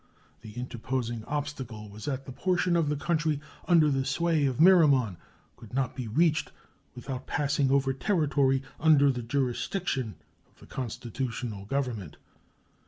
The 0.41 0.53
interposing 0.53 1.23
obstacle 1.25 1.87
was 1.87 2.05
that 2.05 2.25
the 2.25 2.31
portion 2.31 2.75
of 2.75 2.89
the 2.89 2.95
country 2.95 3.39
under 3.67 3.91
the 3.91 4.03
sway 4.03 4.47
of 4.47 4.59
Miramon 4.59 5.17
could 5.57 5.75
not 5.75 5.95
be 5.95 6.07
reached 6.07 6.51
without 6.95 7.27
passing 7.27 7.69
over 7.69 7.93
territory 7.93 8.63
under 8.79 9.11
the 9.11 9.21
jurisdiction 9.21 10.15
of 10.47 10.59
the 10.59 10.65
constitutional 10.65 11.65
Government. 11.65 12.17